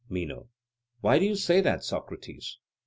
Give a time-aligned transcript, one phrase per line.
[0.09, 0.49] MENO:
[1.01, 2.57] Why do you say that, Socrates?